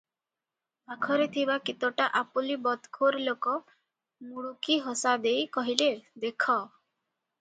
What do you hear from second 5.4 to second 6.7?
କହିଲେ- "ଦେଖ!